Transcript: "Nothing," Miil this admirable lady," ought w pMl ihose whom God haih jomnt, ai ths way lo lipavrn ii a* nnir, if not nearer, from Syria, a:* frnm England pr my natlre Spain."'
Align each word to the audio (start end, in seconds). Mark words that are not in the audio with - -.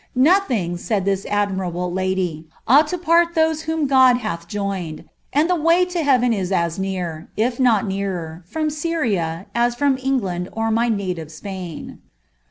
"Nothing," 0.31 0.77
Miil 0.77 1.05
this 1.05 1.27
admirable 1.29 1.93
lady," 1.93 2.47
ought 2.67 2.89
w 2.89 3.05
pMl 3.07 3.33
ihose 3.35 3.61
whom 3.65 3.85
God 3.85 4.17
haih 4.21 4.47
jomnt, 4.49 5.05
ai 5.35 5.43
ths 5.43 5.53
way 5.59 5.85
lo 5.85 6.03
lipavrn 6.03 6.33
ii 6.33 6.55
a* 6.55 6.57
nnir, 6.71 7.27
if 7.37 7.59
not 7.59 7.85
nearer, 7.85 8.43
from 8.47 8.71
Syria, 8.71 9.45
a:* 9.53 9.59
frnm 9.67 10.03
England 10.03 10.49
pr 10.55 10.71
my 10.71 10.89
natlre 10.89 11.29
Spain."' 11.29 11.99